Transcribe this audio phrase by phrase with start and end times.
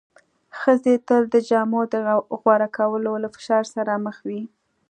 [0.59, 1.93] ښځې تل د جامو د
[2.41, 4.41] غوره کولو له فشار سره مخ وې.